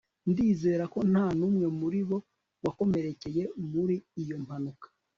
ndizera 0.29 0.83
ko 0.93 0.99
nta 1.11 1.25
n'umwe 1.37 1.65
muri 1.79 1.99
bo 2.07 2.17
wakomerekeye 2.63 3.43
muri 3.71 3.95
iyo 4.21 4.35
mpanuka 4.45 4.87